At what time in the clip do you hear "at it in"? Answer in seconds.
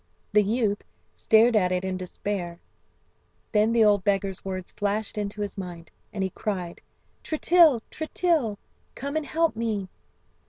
1.55-1.95